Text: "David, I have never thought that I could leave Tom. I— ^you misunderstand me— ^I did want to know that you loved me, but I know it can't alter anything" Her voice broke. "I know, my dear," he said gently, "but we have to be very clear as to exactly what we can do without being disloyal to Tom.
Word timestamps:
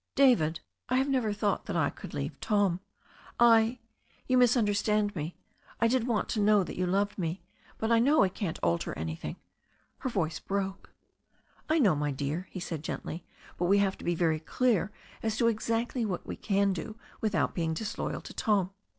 "David, 0.15 0.61
I 0.89 0.97
have 0.97 1.07
never 1.09 1.31
thought 1.31 1.65
that 1.67 1.75
I 1.75 1.91
could 1.91 2.15
leave 2.15 2.39
Tom. 2.41 2.79
I— 3.39 3.77
^you 4.27 4.35
misunderstand 4.35 5.15
me— 5.15 5.37
^I 5.79 5.87
did 5.87 6.07
want 6.07 6.27
to 6.29 6.39
know 6.39 6.63
that 6.63 6.75
you 6.75 6.87
loved 6.87 7.19
me, 7.19 7.43
but 7.77 7.91
I 7.91 7.99
know 7.99 8.23
it 8.23 8.33
can't 8.33 8.57
alter 8.63 8.97
anything" 8.97 9.35
Her 9.99 10.09
voice 10.09 10.39
broke. 10.39 10.91
"I 11.69 11.77
know, 11.77 11.95
my 11.95 12.09
dear," 12.09 12.47
he 12.49 12.59
said 12.59 12.83
gently, 12.83 13.23
"but 13.59 13.65
we 13.65 13.77
have 13.77 13.95
to 13.99 14.03
be 14.03 14.15
very 14.15 14.39
clear 14.39 14.91
as 15.21 15.37
to 15.37 15.45
exactly 15.47 16.03
what 16.03 16.25
we 16.25 16.35
can 16.35 16.73
do 16.73 16.95
without 17.21 17.53
being 17.53 17.75
disloyal 17.75 18.21
to 18.21 18.33
Tom. 18.33 18.71